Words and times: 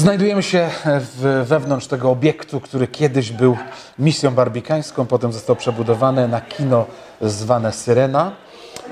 Znajdujemy 0.00 0.42
się 0.42 0.70
w, 0.84 1.44
wewnątrz 1.48 1.86
tego 1.86 2.10
obiektu, 2.10 2.60
który 2.60 2.86
kiedyś 2.86 3.32
był 3.32 3.56
misją 3.98 4.30
barbikańską, 4.34 5.06
potem 5.06 5.32
został 5.32 5.56
przebudowany 5.56 6.28
na 6.28 6.40
kino 6.40 6.86
zwane 7.20 7.72
Syrena. 7.72 8.32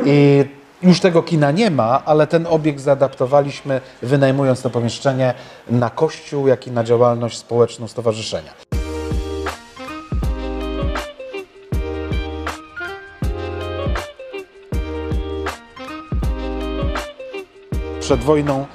I 0.05 0.45
już 0.83 1.01
tego 1.01 1.23
kina 1.23 1.51
nie 1.51 1.71
ma, 1.71 2.05
ale 2.05 2.27
ten 2.27 2.47
obiekt 2.47 2.81
zaadaptowaliśmy, 2.81 3.81
wynajmując 4.03 4.63
to 4.63 4.71
pomieszczenie 4.71 5.35
na 5.71 5.91
kościół, 5.91 6.49
jak 6.49 6.67
i 6.67 6.71
na 6.71 6.85
działalność 6.85 7.39
społeczną 7.39 7.89
stowarzyszenia. 7.89 8.53
Przed 18.01 18.21
wojną 18.21 18.67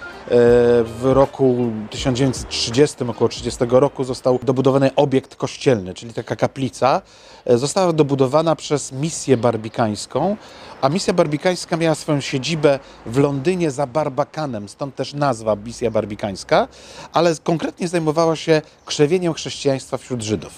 w 0.84 1.02
roku 1.04 1.72
1930, 1.90 3.04
około 3.08 3.30
30 3.30 3.60
roku, 3.70 4.04
został 4.04 4.40
dobudowany 4.44 4.96
obiekt 4.96 5.36
kościelny, 5.36 5.94
czyli 5.94 6.14
taka 6.14 6.36
kaplica. 6.36 7.02
E, 7.46 7.58
została 7.58 7.94
dobudowana 7.94 8.56
przez 8.56 8.92
misję 8.92 9.38
barbikańską, 9.38 10.38
a 10.82 10.90
misja 10.90 11.14
barbikańska 11.14 11.78
miała 11.78 11.96
swoją 11.96 12.22
siedzibę 12.22 12.80
w 13.06 13.18
Londynie 13.18 13.72
za 13.72 13.88
Barbakanem, 13.88 14.70
stąd 14.70 14.96
też 14.96 15.14
nazwa 15.14 15.56
misja 15.56 15.92
barbikańska, 15.92 16.68
ale 17.14 17.36
konkretnie 17.44 17.88
zajmowała 17.88 18.36
się 18.36 18.62
krzewieniem 18.86 19.34
chrześcijaństwa 19.34 19.98
wśród 19.98 20.22
Żydów. 20.22 20.54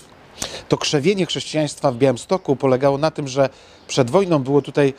To 0.69 0.77
krzewienie 0.77 1.25
chrześcijaństwa 1.25 1.91
w 1.91 1.95
Białymstoku 1.95 2.55
polegało 2.55 2.97
na 2.97 3.11
tym, 3.11 3.27
że 3.27 3.49
przed 3.87 4.09
wojną 4.09 4.39
było 4.39 4.61
tutaj 4.61 4.93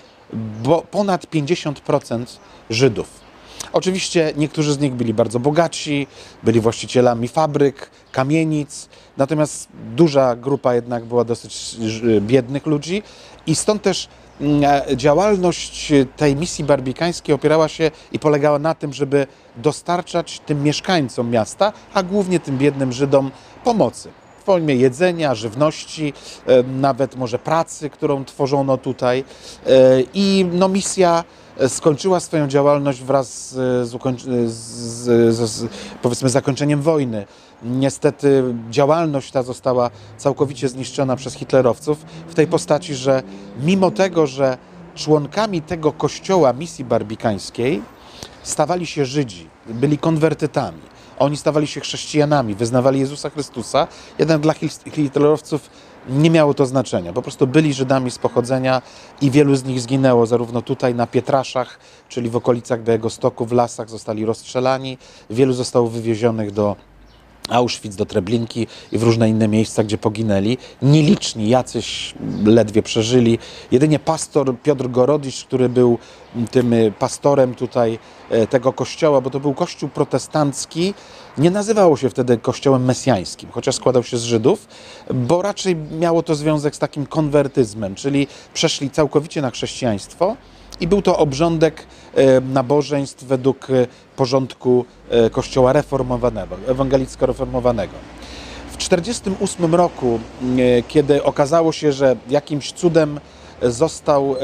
ponad 0.90 1.26
50% 1.26 2.24
Żydów. 2.70 3.25
Oczywiście 3.76 4.32
niektórzy 4.36 4.72
z 4.72 4.78
nich 4.78 4.92
byli 4.92 5.14
bardzo 5.14 5.40
bogaci, 5.40 6.06
byli 6.42 6.60
właścicielami 6.60 7.28
fabryk, 7.28 7.90
kamienic, 8.12 8.88
natomiast 9.16 9.68
duża 9.96 10.36
grupa 10.36 10.74
jednak 10.74 11.04
była 11.04 11.24
dosyć 11.24 11.76
biednych 12.20 12.66
ludzi 12.66 13.02
i 13.46 13.54
stąd 13.54 13.82
też 13.82 14.08
mm, 14.40 14.64
e, 14.64 14.96
działalność 14.96 15.92
tej 16.16 16.36
misji 16.36 16.64
barbikańskiej 16.64 17.34
opierała 17.34 17.68
się 17.68 17.90
i 18.12 18.18
polegała 18.18 18.58
na 18.58 18.74
tym, 18.74 18.92
żeby 18.92 19.26
dostarczać 19.56 20.40
tym 20.46 20.62
mieszkańcom 20.62 21.30
miasta, 21.30 21.72
a 21.94 22.02
głównie 22.02 22.40
tym 22.40 22.58
biednym 22.58 22.92
Żydom 22.92 23.30
pomocy 23.64 24.10
formie 24.46 24.76
jedzenia, 24.76 25.34
żywności, 25.34 26.12
e, 26.46 26.62
nawet 26.62 27.16
może 27.16 27.38
pracy, 27.38 27.90
którą 27.90 28.24
tworzono 28.24 28.78
tutaj. 28.78 29.24
E, 29.66 29.70
I 30.14 30.46
no, 30.52 30.68
misja 30.68 31.24
skończyła 31.68 32.20
swoją 32.20 32.48
działalność 32.48 33.02
wraz 33.02 33.50
z, 33.50 33.88
z, 33.88 34.52
z, 35.34 35.50
z, 35.50 35.68
powiedzmy 36.02 36.28
zakończeniem 36.28 36.82
wojny. 36.82 37.26
Niestety 37.62 38.54
działalność 38.70 39.30
ta 39.30 39.42
została 39.42 39.90
całkowicie 40.18 40.68
zniszczona 40.68 41.16
przez 41.16 41.34
hitlerowców 41.34 41.98
w 42.28 42.34
tej 42.34 42.46
postaci, 42.46 42.94
że 42.94 43.22
mimo 43.62 43.90
tego, 43.90 44.26
że 44.26 44.58
członkami 44.94 45.62
tego 45.62 45.92
kościoła 45.92 46.52
misji 46.52 46.84
barbikańskiej 46.84 47.82
stawali 48.42 48.86
się 48.86 49.04
Żydzi, 49.04 49.48
byli 49.66 49.98
konwertytami. 49.98 50.95
Oni 51.18 51.36
stawali 51.36 51.66
się 51.66 51.80
chrześcijanami, 51.80 52.54
wyznawali 52.54 53.00
Jezusa 53.00 53.30
Chrystusa, 53.30 53.88
jednak 54.18 54.40
dla 54.40 54.54
hitlerowców 54.92 55.70
nie 56.08 56.30
miało 56.30 56.54
to 56.54 56.66
znaczenia. 56.66 57.12
Po 57.12 57.22
prostu 57.22 57.46
byli 57.46 57.74
Żydami 57.74 58.10
z 58.10 58.18
pochodzenia 58.18 58.82
i 59.20 59.30
wielu 59.30 59.56
z 59.56 59.64
nich 59.64 59.80
zginęło, 59.80 60.26
zarówno 60.26 60.62
tutaj 60.62 60.94
na 60.94 61.06
Pietraszach, 61.06 61.78
czyli 62.08 62.30
w 62.30 62.36
okolicach 62.36 62.82
Białegostoku, 62.82 63.46
w 63.46 63.52
lasach 63.52 63.90
zostali 63.90 64.24
rozstrzelani, 64.24 64.98
wielu 65.30 65.52
zostało 65.52 65.88
wywiezionych 65.88 66.50
do 66.50 66.76
Auschwitz, 67.48 67.96
do 67.96 68.06
Treblinki 68.06 68.66
i 68.92 68.98
w 68.98 69.02
różne 69.02 69.28
inne 69.28 69.48
miejsca, 69.48 69.84
gdzie 69.84 69.98
poginęli. 69.98 70.58
Nieliczni, 70.82 71.48
jacyś 71.48 72.14
ledwie 72.44 72.82
przeżyli. 72.82 73.38
Jedynie 73.70 73.98
pastor 73.98 74.60
Piotr 74.62 74.88
Gorodisz, 74.90 75.44
który 75.44 75.68
był 75.68 75.98
tym 76.50 76.74
pastorem 76.98 77.54
tutaj 77.54 77.98
e, 78.30 78.46
tego 78.46 78.72
kościoła, 78.72 79.20
bo 79.20 79.30
to 79.30 79.40
był 79.40 79.54
kościół 79.54 79.88
protestancki, 79.88 80.94
nie 81.38 81.50
nazywało 81.50 81.96
się 81.96 82.10
wtedy 82.10 82.38
kościołem 82.38 82.84
mesjańskim, 82.84 83.50
chociaż 83.52 83.74
składał 83.74 84.02
się 84.02 84.18
z 84.18 84.22
Żydów, 84.22 84.68
bo 85.14 85.42
raczej 85.42 85.76
miało 85.76 86.22
to 86.22 86.34
związek 86.34 86.76
z 86.76 86.78
takim 86.78 87.06
konwertyzmem, 87.06 87.94
czyli 87.94 88.26
przeszli 88.54 88.90
całkowicie 88.90 89.42
na 89.42 89.50
chrześcijaństwo 89.50 90.36
i 90.80 90.86
był 90.86 91.02
to 91.02 91.18
obrządek 91.18 91.86
e, 92.14 92.40
nabożeństw 92.40 93.24
według 93.24 93.70
e, 93.70 93.86
porządku 94.16 94.84
e, 95.10 95.30
kościoła 95.30 95.72
reformowanego, 95.72 96.56
ewangelicko-reformowanego. 96.66 97.94
W 98.70 98.76
1948 98.76 99.74
roku, 99.74 100.20
kiedy 100.88 101.24
okazało 101.24 101.72
się, 101.72 101.92
że 101.92 102.16
jakimś 102.28 102.72
cudem 102.72 103.20
został 103.62 104.36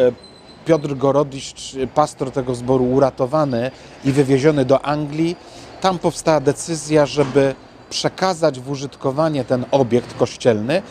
Piotr 0.66 0.94
Gorodysz, 0.96 1.76
pastor 1.94 2.30
tego 2.30 2.54
zboru, 2.54 2.84
uratowany 2.84 3.70
i 4.04 4.12
wywieziony 4.12 4.64
do 4.64 4.84
Anglii, 4.84 5.36
tam 5.80 5.98
powstała 5.98 6.40
decyzja, 6.40 7.06
żeby 7.06 7.54
przekazać 7.90 8.60
w 8.60 8.70
użytkowanie 8.70 9.44
ten 9.44 9.64
obiekt 9.70 10.14
kościelny 10.14 10.82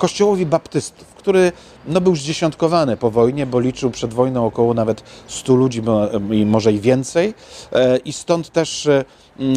kościołowi 0.00 0.46
baptystów, 0.46 1.08
który 1.14 1.52
no, 1.86 2.00
był 2.00 2.16
zdziesiątkowany 2.16 2.96
po 2.96 3.10
wojnie, 3.10 3.46
bo 3.46 3.60
liczył 3.60 3.90
przed 3.90 4.14
wojną 4.14 4.46
około 4.46 4.74
nawet 4.74 5.02
100 5.26 5.54
ludzi, 5.54 5.82
może 6.46 6.72
i 6.72 6.80
więcej. 6.80 7.34
E, 7.72 7.96
I 7.96 8.12
stąd 8.12 8.50
też 8.50 8.86
e, 8.86 9.04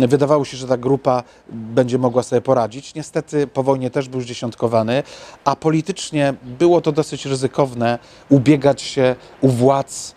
wydawało 0.07 0.45
się, 0.45 0.57
że 0.57 0.67
ta 0.67 0.78
grupa 0.78 1.23
będzie 1.50 1.97
mogła 1.97 2.23
sobie 2.23 2.41
poradzić. 2.41 2.95
Niestety 2.95 3.47
po 3.47 3.63
wojnie 3.63 3.89
też 3.89 4.09
był 4.09 4.22
zdziesiątkowany, 4.22 5.03
a 5.45 5.56
politycznie 5.56 6.34
było 6.59 6.81
to 6.81 6.91
dosyć 6.91 7.25
ryzykowne 7.25 8.00
ubiegać 8.29 8.81
się 8.81 9.16
u 9.41 9.47
władz 9.47 10.16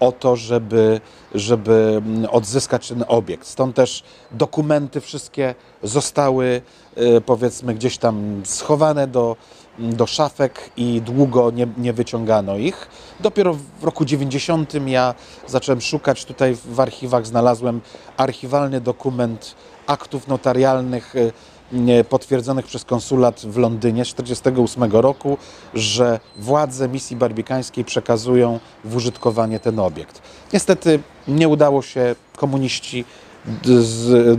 o 0.00 0.12
to, 0.12 0.36
żeby, 0.36 1.00
żeby 1.34 2.02
odzyskać 2.30 2.88
ten 2.88 3.04
obiekt. 3.08 3.46
Stąd 3.46 3.76
też 3.76 4.02
dokumenty 4.30 5.00
wszystkie 5.00 5.54
zostały 5.82 6.62
e, 6.96 7.20
powiedzmy 7.20 7.74
gdzieś 7.74 7.98
tam 7.98 8.42
schowane 8.44 9.06
do, 9.06 9.36
do 9.78 10.06
szafek 10.06 10.70
i 10.76 11.00
długo 11.00 11.50
nie, 11.50 11.66
nie 11.78 11.92
wyciągano 11.92 12.56
ich. 12.56 12.88
Dopiero 13.20 13.54
w 13.80 13.84
roku 13.84 14.04
90 14.04 14.74
ja 14.86 15.14
zacząłem 15.46 15.80
szukać 15.80 16.24
tutaj 16.24 16.56
w 16.64 16.80
archiwach, 16.80 17.26
znalazłem 17.26 17.80
archiwalny 18.16 18.80
dokument 18.80 19.54
aktów 19.86 20.28
notarialnych 20.28 21.16
e, 21.16 21.32
potwierdzonych 22.08 22.66
przez 22.66 22.84
konsulat 22.84 23.40
w 23.40 23.56
Londynie 23.56 24.04
z 24.04 24.14
1948 24.14 25.00
roku, 25.00 25.38
że 25.74 26.20
władze 26.36 26.88
misji 26.88 27.16
barbikańskiej 27.16 27.84
przekazują 27.84 28.60
w 28.84 28.96
użytkowanie 28.96 29.60
ten 29.60 29.78
obiekt. 29.78 30.22
Niestety 30.52 30.98
nie 31.28 31.48
udało 31.48 31.82
się, 31.82 32.14
komuniści 32.36 33.04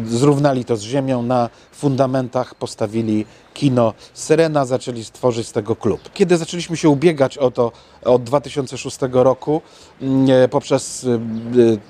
zrównali 0.06 0.66
to 0.66 0.78
z 0.78 0.82
ziemią, 0.82 1.22
na 1.22 1.50
fundamentach 1.72 2.56
postawili 2.56 3.26
kino 3.54 3.94
Syrena, 4.14 4.66
zaczęli 4.66 5.04
stworzyć 5.04 5.48
z 5.48 5.52
tego 5.52 5.76
klub. 5.76 6.02
Kiedy 6.14 6.38
zaczęliśmy 6.38 6.78
się 6.78 6.90
ubiegać 6.90 7.38
o 7.38 7.52
to 7.52 7.72
od 8.06 8.24
2006 8.24 8.98
roku 9.12 9.62
mm, 10.02 10.44
e, 10.44 10.48
poprzez 10.48 11.08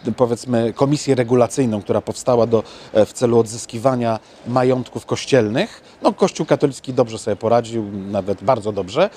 e, 0.07 0.13
powiedzmy 0.13 0.73
komisję 0.73 1.15
regulacyjną, 1.15 1.81
która 1.81 2.01
powstała 2.01 2.47
do, 2.47 2.63
e, 2.93 3.05
w 3.05 3.13
celu 3.13 3.39
odzyskiwania 3.39 4.19
majątków 4.47 5.05
kościelnych, 5.05 5.81
no 6.01 6.13
Kościół 6.13 6.45
katolicki 6.45 6.93
dobrze 6.93 7.17
sobie 7.17 7.35
poradził, 7.35 7.85
nawet 7.91 8.43
bardzo 8.43 8.71
dobrze, 8.71 9.09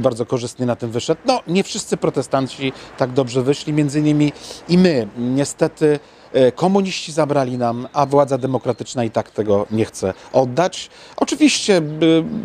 bardzo 0.00 0.26
korzystnie 0.26 0.66
na 0.66 0.76
tym 0.76 0.90
wyszedł. 0.90 1.20
No 1.24 1.40
nie 1.46 1.64
wszyscy 1.64 1.96
protestanci 1.96 2.72
tak 2.98 3.12
dobrze 3.12 3.42
wyszli, 3.42 3.72
między 3.72 3.98
innymi 3.98 4.32
i 4.68 4.78
my. 4.78 5.08
Niestety 5.18 5.98
E, 5.98 6.17
komuniści 6.54 7.12
zabrali 7.12 7.58
nam, 7.58 7.88
a 7.92 8.06
władza 8.06 8.38
demokratyczna 8.38 9.04
i 9.04 9.10
tak 9.10 9.30
tego 9.30 9.66
nie 9.70 9.84
chce 9.84 10.14
oddać. 10.32 10.90
Oczywiście 11.16 11.82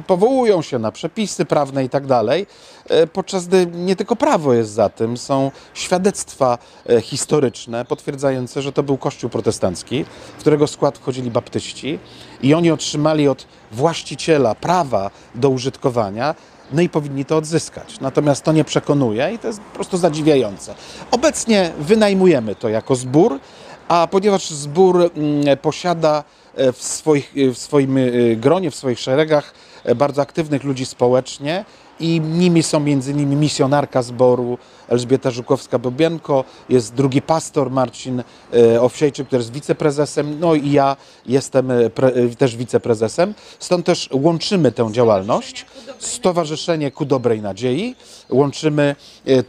powołują 0.07 0.61
się 0.61 0.79
na 0.79 0.91
przepisy 0.91 1.45
prawne 1.45 1.83
i 1.85 1.89
tak 1.89 2.05
dalej, 2.05 2.47
e, 2.89 3.07
podczas 3.07 3.47
gdy 3.47 3.65
nie 3.65 3.95
tylko 3.95 4.15
prawo 4.15 4.53
jest 4.53 4.71
za 4.71 4.89
tym, 4.89 5.17
są 5.17 5.51
świadectwa 5.73 6.57
e, 6.89 7.01
historyczne 7.01 7.85
potwierdzające, 7.85 8.61
że 8.61 8.71
to 8.71 8.83
był 8.83 8.97
kościół 8.97 9.29
protestancki, 9.29 10.05
w 10.37 10.39
którego 10.39 10.67
skład 10.67 10.97
wchodzili 10.97 11.31
baptyści 11.31 11.99
i 12.41 12.53
oni 12.53 12.71
otrzymali 12.71 13.27
od 13.27 13.47
właściciela 13.71 14.55
prawa 14.55 15.11
do 15.35 15.49
użytkowania 15.49 16.35
no 16.73 16.81
i 16.81 16.89
powinni 16.89 17.25
to 17.25 17.37
odzyskać. 17.37 17.99
Natomiast 17.99 18.43
to 18.43 18.51
nie 18.51 18.63
przekonuje 18.63 19.31
i 19.33 19.39
to 19.39 19.47
jest 19.47 19.59
po 19.59 19.75
prostu 19.75 19.97
zadziwiające. 19.97 20.75
Obecnie 21.11 21.71
wynajmujemy 21.79 22.55
to 22.55 22.69
jako 22.69 22.95
zbór, 22.95 23.39
a 23.87 24.07
ponieważ 24.07 24.49
zbór 24.49 25.11
mm, 25.15 25.57
posiada 25.57 26.23
e, 26.55 26.73
w, 26.73 26.83
swoich, 26.83 27.33
e, 27.37 27.53
w 27.53 27.57
swoim 27.57 27.97
e, 27.97 28.01
gronie, 28.35 28.71
w 28.71 28.75
swoich 28.75 28.99
szeregach 28.99 29.53
bardzo 29.95 30.21
aktywnych 30.21 30.63
ludzi 30.63 30.85
społecznie 30.85 31.65
i 31.99 32.21
nimi 32.21 32.63
są 32.63 32.85
innymi 32.85 33.35
misjonarka 33.35 34.01
zboru, 34.01 34.57
Elżbieta 34.87 35.29
Żukowska-Bobienko, 35.29 36.43
jest 36.69 36.93
drugi 36.93 37.21
pastor 37.21 37.71
Marcin 37.71 38.23
Owsiejczyk, 38.81 39.27
który 39.27 39.39
jest 39.39 39.53
wiceprezesem, 39.53 40.39
no 40.39 40.55
i 40.55 40.71
ja 40.71 40.95
jestem 41.25 41.69
też 42.37 42.55
wiceprezesem. 42.55 43.33
Stąd 43.59 43.85
też 43.85 44.09
łączymy 44.11 44.71
tę 44.71 44.91
działalność. 44.91 45.65
Stowarzyszenie 45.99 46.91
Ku 46.91 47.05
Dobrej 47.05 47.41
Nadziei. 47.41 47.95
Łączymy 48.29 48.95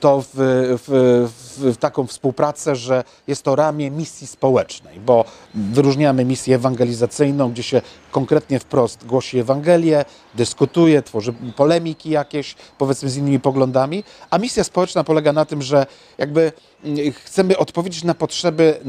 to 0.00 0.22
w, 0.22 0.28
w, 0.34 1.30
w, 1.34 1.43
w 1.58 1.76
taką 1.76 2.06
współpracę, 2.06 2.76
że 2.76 3.04
jest 3.26 3.42
to 3.42 3.56
ramię 3.56 3.90
misji 3.90 4.26
społecznej, 4.26 5.00
bo 5.00 5.24
wyróżniamy 5.54 6.24
misję 6.24 6.56
ewangelizacyjną, 6.56 7.52
gdzie 7.52 7.62
się 7.62 7.82
konkretnie 8.10 8.58
wprost 8.58 9.06
głosi 9.06 9.38
Ewangelię, 9.38 10.04
dyskutuje, 10.34 11.02
tworzy 11.02 11.34
polemiki 11.56 12.10
jakieś, 12.10 12.54
powiedzmy 12.78 13.08
z 13.08 13.16
innymi 13.16 13.40
poglądami, 13.40 14.04
a 14.30 14.38
misja 14.38 14.64
społeczna 14.64 15.04
polega 15.04 15.32
na 15.32 15.44
tym, 15.44 15.62
że 15.62 15.86
jakby 16.18 16.52
mm, 16.84 17.12
chcemy 17.12 17.58
odpowiedzieć 17.58 18.04
na 18.04 18.14
potrzeby 18.14 18.80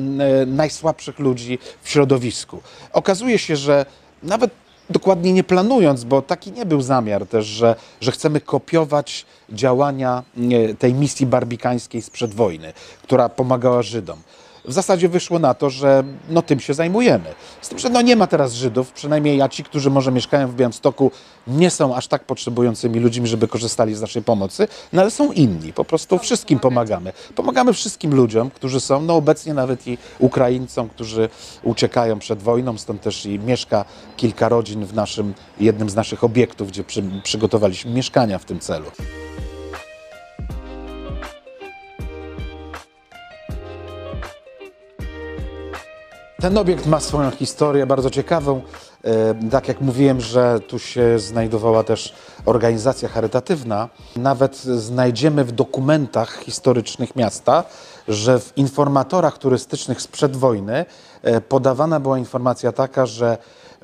najsłabszych 0.47 1.19
ludzi 1.19 1.59
w 1.81 1.89
środowisku. 1.89 2.61
Okazuje 2.93 3.39
się, 3.39 3.55
że 3.55 3.85
nawet 4.23 4.51
dokładnie 4.89 5.33
nie 5.33 5.43
planując, 5.43 6.03
bo 6.03 6.21
taki 6.21 6.51
nie 6.51 6.65
był 6.65 6.81
zamiar 6.81 7.27
też, 7.27 7.45
że, 7.45 7.75
że 8.01 8.11
chcemy 8.11 8.41
kopiować 8.41 9.25
działania 9.49 10.23
nie, 10.37 10.75
tej 10.75 10.93
misji 10.93 11.25
barbikańskiej 11.25 12.01
sprzed 12.01 12.33
wojny, 12.33 12.73
która 13.03 13.29
pomagała 13.29 13.81
Żydom. 13.81 14.19
W 14.67 14.73
zasadzie 14.73 15.09
wyszło 15.09 15.39
na 15.39 15.53
to, 15.53 15.69
że 15.69 16.03
no, 16.29 16.41
tym 16.41 16.59
się 16.59 16.73
zajmujemy. 16.73 17.33
Z 17.61 17.69
tym, 17.69 17.79
że 17.79 17.89
no, 17.89 18.01
nie 18.01 18.15
ma 18.15 18.27
teraz 18.27 18.53
Żydów, 18.53 18.91
przynajmniej 18.91 19.37
ja 19.37 19.49
ci, 19.49 19.63
którzy 19.63 19.89
może 19.89 20.11
mieszkają 20.11 20.47
w 20.47 20.55
Białymstoku, 20.55 21.11
nie 21.47 21.69
są 21.69 21.95
aż 21.95 22.07
tak 22.07 22.23
potrzebującymi 22.23 22.99
ludźmi, 22.99 23.27
żeby 23.27 23.47
korzystali 23.47 23.95
z 23.95 24.01
naszej 24.01 24.23
pomocy, 24.23 24.67
no 24.93 25.01
ale 25.01 25.11
są 25.11 25.31
inni. 25.31 25.73
Po 25.73 25.85
prostu 25.85 26.19
wszystkim 26.19 26.59
pomagamy. 26.59 27.13
Pomagamy 27.35 27.73
wszystkim 27.73 28.15
ludziom, 28.15 28.49
którzy 28.49 28.79
są, 28.79 29.01
no 29.01 29.15
obecnie 29.15 29.53
nawet 29.53 29.87
i 29.87 29.97
Ukraińcom, 30.19 30.89
którzy 30.89 31.29
uciekają 31.63 32.19
przed 32.19 32.43
wojną, 32.43 32.77
stąd 32.77 33.01
też 33.01 33.25
i 33.25 33.39
mieszka 33.39 33.85
kilka 34.17 34.49
rodzin 34.49 34.85
w 34.85 34.93
naszym, 34.93 35.33
jednym 35.59 35.89
z 35.89 35.95
naszych 35.95 36.23
obiektów, 36.23 36.67
gdzie 36.67 36.83
przy, 36.83 37.03
przygotowaliśmy 37.23 37.91
mieszkania 37.91 38.39
w 38.39 38.45
tym 38.45 38.59
celu. 38.59 38.85
Ten 46.45 46.57
obiekt 46.57 46.85
ma 46.85 46.99
swoją 46.99 47.31
historię 47.31 47.85
bardzo 47.85 48.09
ciekawą. 48.09 48.61
E, 49.03 49.49
Tak 49.51 49.67
jak 49.67 49.81
mówiłem, 49.81 50.21
że 50.21 50.59
tu 50.59 50.79
się 50.79 51.19
znajdowała 51.19 51.83
też 51.83 52.13
organizacja 52.45 53.09
charytatywna, 53.09 53.89
nawet 54.15 54.55
znajdziemy 54.57 55.43
w 55.43 55.51
dokumentach 55.51 56.39
historycznych 56.39 57.15
miasta, 57.15 57.63
że 58.07 58.39
w 58.39 58.57
informatorach 58.57 59.37
turystycznych 59.37 60.01
sprzed 60.01 60.35
wojny 60.35 60.85
e, 61.23 61.41
podawana 61.41 61.99
była 61.99 62.17
informacja 62.17 62.71
taka, 62.71 63.05
że 63.05 63.37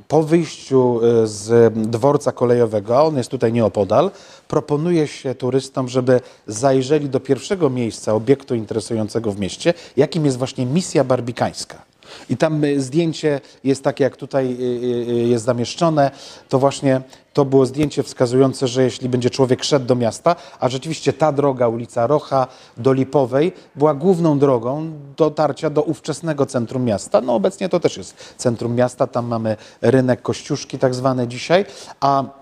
po 0.08 0.24
wyjściu 0.24 1.00
e, 1.04 1.28
z 1.28 1.74
dworca 1.74 2.32
kolejowego, 2.32 2.98
a 2.98 3.02
on 3.02 3.18
jest 3.18 3.30
tutaj 3.30 3.54
nieopodal, 3.54 4.12
proponuje 4.48 5.08
się 5.08 5.36
turystom, 5.36 5.88
żeby 5.88 6.22
zajrzeli 6.48 7.10
do 7.10 7.20
pierwszego 7.20 7.70
miejsca 7.70 8.14
obiektu 8.14 8.56
interesującego 8.56 9.32
w 9.32 9.40
mieście, 9.40 9.74
jakim 9.98 10.26
jest 10.26 10.38
właśnie 10.38 10.66
misja 10.66 11.04
barbikańska. 11.04 11.91
I 12.30 12.38
tam 12.38 12.64
y, 12.64 12.82
zdjęcie 12.82 13.42
jest 13.64 13.84
takie, 13.84 14.04
jak 14.04 14.18
tutaj 14.18 14.58
y, 14.60 14.64
y, 15.12 15.28
jest 15.28 15.46
zamieszczone. 15.46 16.12
To 16.50 16.60
właśnie 16.60 17.02
to 17.34 17.46
było 17.46 17.66
zdjęcie 17.66 18.04
wskazujące, 18.04 18.68
że 18.68 18.84
jeśli 18.84 19.10
będzie 19.10 19.30
człowiek 19.30 19.64
szedł 19.64 19.86
do 19.86 19.96
miasta, 19.96 20.36
a 20.60 20.70
rzeczywiście 20.70 21.14
ta 21.14 21.32
droga, 21.32 21.68
ulica 21.68 22.08
Rocha 22.08 22.48
do 22.78 22.94
Lipowej, 22.94 23.52
była 23.76 23.94
główną 23.94 24.40
drogą 24.40 24.92
dotarcia 25.18 25.70
do 25.70 25.82
ówczesnego 25.84 26.46
centrum 26.46 26.84
miasta. 26.84 27.22
No 27.22 27.36
obecnie 27.36 27.70
to 27.70 27.80
też 27.80 27.98
jest 27.98 28.36
centrum 28.38 28.76
miasta, 28.76 29.08
tam 29.08 29.28
mamy 29.28 29.58
rynek 29.82 30.22
Kościuszki 30.22 30.80
tak 30.80 30.96
zwany 30.96 31.28
dzisiaj, 31.28 31.66
a 32.00 32.42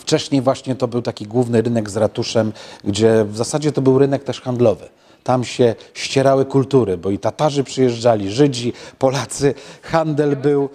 Wcześniej 0.00 0.42
właśnie 0.42 0.74
to 0.74 0.88
był 0.88 1.02
taki 1.02 1.26
główny 1.26 1.62
rynek 1.62 1.90
z 1.90 1.96
ratuszem, 1.96 2.52
gdzie 2.84 3.24
w 3.24 3.36
zasadzie 3.36 3.72
to 3.72 3.82
był 3.82 3.98
rynek 3.98 4.24
też 4.24 4.40
handlowy. 4.40 4.88
Tam 5.24 5.44
się 5.44 5.74
ścierały 5.94 6.44
kultury, 6.44 6.98
bo 6.98 7.10
i 7.10 7.18
Tatarzy 7.18 7.64
przyjeżdżali, 7.64 8.30
Żydzi, 8.30 8.72
Polacy, 8.98 9.54
handel 9.82 10.36
był. 10.36 10.68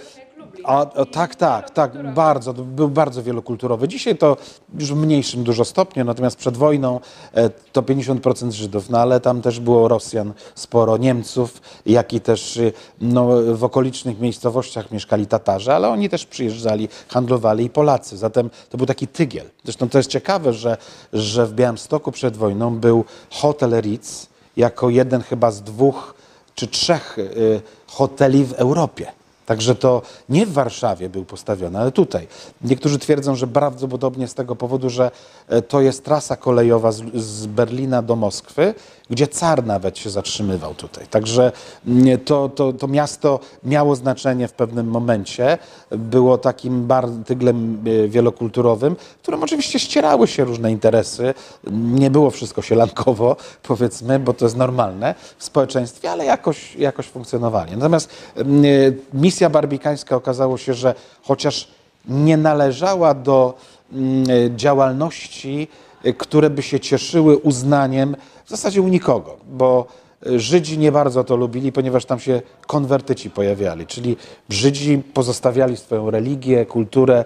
A, 0.63 0.85
tak, 1.11 1.35
tak, 1.35 1.69
tak, 1.69 2.13
bardzo, 2.13 2.53
był 2.53 2.89
bardzo 2.89 3.23
wielokulturowy. 3.23 3.88
Dzisiaj 3.88 4.17
to 4.17 4.38
już 4.79 4.94
w 4.94 4.95
mniejszym 4.95 5.44
dużo 5.44 5.65
stopniu, 5.65 6.05
natomiast 6.05 6.38
przed 6.38 6.57
wojną 6.57 6.99
e, 7.33 7.49
to 7.49 7.81
50% 7.81 8.51
Żydów, 8.51 8.89
no 8.89 8.99
ale 8.99 9.19
tam 9.19 9.41
też 9.41 9.59
było 9.59 9.88
Rosjan 9.88 10.33
sporo, 10.55 10.97
Niemców, 10.97 11.61
jak 11.85 12.13
i 12.13 12.21
też 12.21 12.57
y, 12.57 12.73
no, 13.01 13.27
w 13.53 13.63
okolicznych 13.63 14.19
miejscowościach 14.19 14.91
mieszkali 14.91 15.27
Tatarzy, 15.27 15.73
ale 15.73 15.89
oni 15.89 16.09
też 16.09 16.25
przyjeżdżali, 16.25 16.89
handlowali 17.07 17.65
i 17.65 17.69
Polacy. 17.69 18.17
Zatem 18.17 18.50
to 18.69 18.77
był 18.77 18.88
taki 18.88 19.07
tygiel. 19.07 19.45
Zresztą 19.63 19.89
to 19.89 19.97
jest 19.97 20.09
ciekawe, 20.09 20.53
że, 20.53 20.77
że 21.13 21.45
w 21.45 21.53
Białymstoku 21.53 22.11
przed 22.11 22.38
wojną 22.38 22.75
był 22.75 23.05
hotel 23.29 23.81
Ritz 23.81 24.37
jako 24.57 24.89
jeden 24.89 25.21
chyba 25.21 25.51
z 25.51 25.62
dwóch 25.62 26.13
czy 26.56 26.68
trzech 26.68 27.18
y, 27.18 27.62
hoteli 27.88 28.45
w 28.45 28.54
Europie. 28.54 29.12
Także 29.48 29.75
to 29.75 30.01
nie 30.30 30.45
w 30.45 30.54
Warszawie 30.54 31.09
był 31.09 31.25
postawiony, 31.25 31.80
ale 31.80 31.92
tutaj. 31.92 32.27
Niektórzy 32.62 33.00
twierdzą, 33.00 33.36
że 33.36 33.48
prawdopodobnie 33.48 34.27
z 34.27 34.33
tego 34.33 34.56
powodu, 34.56 34.89
że 34.89 35.12
e, 35.48 35.62
to 35.62 35.81
jest 35.81 36.06
trasa 36.06 36.36
kolejowa 36.36 36.92
z, 36.92 37.04
z 37.15 37.45
Berlina 37.45 38.01
do 38.01 38.15
Moskwy, 38.15 38.74
gdzie 39.09 39.27
car 39.27 39.65
nawet 39.65 39.98
się 39.98 40.09
zatrzymywał 40.09 40.75
tutaj. 40.75 41.07
Także 41.07 41.51
mm, 41.88 42.19
to, 42.19 42.50
to, 42.50 42.74
to 42.74 42.88
miasto 42.88 43.39
miało 43.63 43.95
znaczenie 43.95 44.48
w 44.48 44.54
pewnym 44.54 44.88
momencie. 44.88 45.57
Było 45.92 46.38
takim 46.38 46.88
tyglem 47.25 47.83
e, 48.06 48.07
wielokulturowym, 48.07 48.95
w 48.95 49.21
którym 49.21 49.44
oczywiście 49.44 49.80
ścierały 49.80 50.27
się 50.27 50.44
różne 50.44 50.71
interesy. 50.71 51.33
Nie 51.71 52.12
było 52.12 52.31
wszystko 52.31 52.62
sielankowo, 52.62 53.36
powiedzmy, 53.63 54.19
bo 54.19 54.33
to 54.33 54.45
jest 54.45 54.57
normalne 54.57 55.15
w 55.38 55.44
społeczeństwie, 55.44 56.12
ale 56.12 56.25
jakoś, 56.25 56.75
jakoś 56.75 57.06
funkcjonowali. 57.06 57.77
Natomiast 57.77 58.10
mm, 58.36 58.65
e, 58.65 58.68
misja 59.13 59.50
barbikańska 59.50 60.15
okazało 60.15 60.57
się, 60.57 60.74
że 60.74 60.95
chociaż 61.24 61.68
nie 62.07 62.38
należała 62.38 63.13
do 63.13 63.53
mm, 63.92 64.57
działalności, 64.57 65.68
y, 66.06 66.13
które 66.13 66.50
by 66.50 66.62
się 66.62 66.80
cieszyły 66.80 67.38
uznaniem 67.38 68.15
w 68.47 68.49
zasadzie 68.49 68.81
u 68.81 68.88
nikogo, 68.88 69.38
bo 69.49 69.88
y, 70.27 70.39
Żydzi 70.39 70.77
nie 70.77 70.91
bardzo 70.91 71.23
to 71.23 71.35
lubili, 71.35 71.71
ponieważ 71.71 72.05
tam 72.05 72.19
się 72.19 72.41
konwertyci 72.67 73.29
pojawiali, 73.29 73.88
czyli 73.88 74.17
Żydzi 74.49 74.97
pozostawiali 75.13 75.77
swoją 75.77 76.11
religię, 76.11 76.65
kulturę 76.65 77.23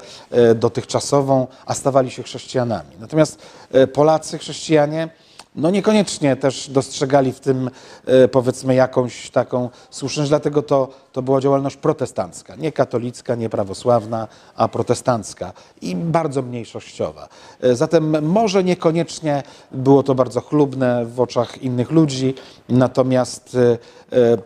y, 0.52 0.56
dotychczasową, 0.56 1.48
a 1.66 1.74
stawali 1.74 2.12
się 2.12 2.24
chrześcijanami. 2.24 2.90
Natomiast 3.00 3.40
y, 3.76 3.88
Polacy, 3.88 4.38
chrześcijanie, 4.38 5.10
no 5.56 5.70
niekoniecznie 5.70 6.36
też 6.36 6.70
dostrzegali 6.70 7.34
w 7.34 7.40
tym 7.40 7.70
e, 8.06 8.28
powiedzmy 8.28 8.76
jakąś 8.76 9.30
taką 9.30 9.70
słuszność, 9.90 10.30
dlatego 10.30 10.62
to, 10.62 10.88
to 11.12 11.22
była 11.22 11.42
działalność 11.42 11.78
protestancka, 11.78 12.56
nie 12.56 12.72
katolicka, 12.72 13.36
nie 13.36 13.50
prawosławna, 13.50 14.28
a 14.56 14.68
protestancka 14.68 15.54
i 15.82 15.96
bardzo 15.96 16.42
mniejszościowa. 16.42 17.30
E, 17.62 17.76
Zatem 17.76 18.26
może 18.28 18.64
niekoniecznie 18.64 19.44
było 19.72 20.04
to 20.04 20.16
bardzo 20.16 20.42
chlubne 20.42 21.06
w 21.06 21.20
oczach 21.20 21.62
innych 21.62 21.92
ludzi, 21.92 22.34
natomiast 22.70 23.58
e, 24.12 24.38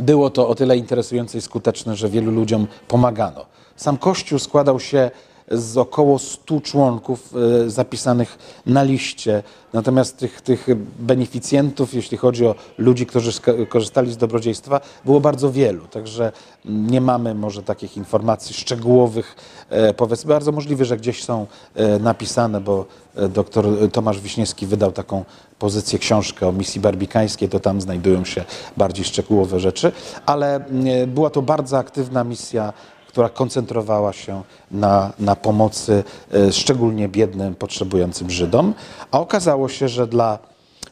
było 0.00 0.30
to 0.30 0.48
o 0.48 0.54
tyle 0.54 0.76
interesujące 0.76 1.38
i 1.38 1.40
skuteczne, 1.40 1.96
że 1.96 2.08
wielu 2.08 2.32
ludziom 2.32 2.66
pomagano. 2.88 3.46
Sam 3.76 3.96
Kościół 3.96 4.38
składał 4.38 4.80
się 4.80 5.10
z 5.50 5.76
około 5.76 6.18
100 6.18 6.60
członków 6.60 7.32
e, 7.66 7.70
zapisanych 7.70 8.38
na 8.66 8.82
liście. 8.82 9.42
Natomiast 9.72 10.16
tych, 10.16 10.40
tych 10.40 10.66
beneficjentów, 10.98 11.94
jeśli 11.94 12.16
chodzi 12.16 12.46
o 12.46 12.54
ludzi, 12.78 13.06
którzy 13.06 13.30
korzystali 13.68 14.12
z 14.12 14.16
dobrodziejstwa, 14.16 14.80
było 15.04 15.20
bardzo 15.20 15.52
wielu. 15.52 15.86
Także 15.86 16.32
nie 16.64 17.00
mamy 17.00 17.34
może 17.34 17.62
takich 17.62 17.96
informacji 17.96 18.54
szczegółowych. 18.54 19.36
E, 19.70 19.94
Powiedzmy, 19.94 20.28
bardzo 20.28 20.52
możliwe, 20.52 20.84
że 20.84 20.96
gdzieś 20.96 21.24
są 21.24 21.46
e, 21.74 21.98
napisane, 21.98 22.60
bo 22.60 22.84
dr 23.28 23.66
Tomasz 23.92 24.20
Wiśniewski 24.20 24.66
wydał 24.66 24.92
taką 24.92 25.24
pozycję, 25.58 25.98
książkę 25.98 26.48
o 26.48 26.52
misji 26.52 26.80
barbikańskiej, 26.80 27.48
to 27.48 27.60
tam 27.60 27.80
znajdują 27.80 28.24
się 28.24 28.44
bardziej 28.76 29.04
szczegółowe 29.04 29.60
rzeczy, 29.60 29.92
ale 30.26 30.64
była 31.06 31.30
to 31.30 31.42
bardzo 31.42 31.78
aktywna 31.78 32.24
misja 32.24 32.72
która 33.16 33.28
koncentrowała 33.28 34.12
się 34.12 34.42
na, 34.70 35.12
na 35.18 35.36
pomocy 35.36 36.04
e, 36.34 36.52
szczególnie 36.52 37.08
biednym, 37.08 37.54
potrzebującym 37.54 38.30
Żydom, 38.30 38.74
a 39.10 39.20
okazało 39.20 39.68
się, 39.68 39.88
że 39.88 40.06
dla 40.06 40.38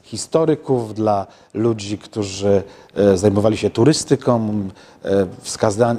historyków, 0.02 0.94
dla 0.94 1.26
ludzi, 1.54 1.98
którzy 1.98 2.62
e, 2.94 3.16
zajmowali 3.16 3.56
się 3.56 3.70
turystyką, 3.70 4.68
e, 5.04 5.26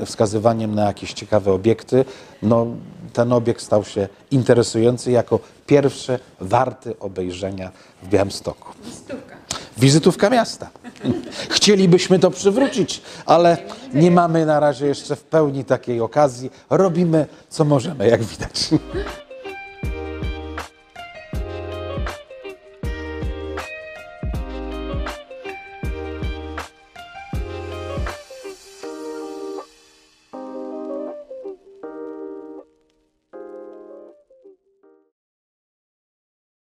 wskazywaniem 0.06 0.76
na 0.76 0.86
jakieś 0.86 1.14
ciekawe 1.14 1.52
obiekty, 1.52 2.06
no, 2.42 2.68
ten 3.14 3.34
obiekt 3.34 3.62
stał 3.62 3.84
się 3.84 4.08
interesujący 4.32 5.12
jako 5.12 5.40
pierwszy 5.66 6.20
warty 6.40 7.00
obejrzenia 7.00 7.72
w 8.04 8.08
Białymstoku. 8.08 8.74
Stówka. 8.94 9.36
Wizytówka 9.78 10.30
miasta. 10.30 10.70
Chcielibyśmy 11.50 12.20
to 12.20 12.32
przywrócić, 12.32 13.02
ale 13.26 13.58
nie 13.94 14.12
mamy 14.12 14.46
na 14.46 14.60
razie 14.60 14.86
jeszcze 14.86 15.16
w 15.16 15.24
pełni 15.24 15.66
takiej 15.66 16.02
okazji. 16.02 16.52
Robimy 16.70 17.26
co 17.50 17.66
możemy, 17.66 18.08
jak 18.08 18.24
widać. 18.24 18.70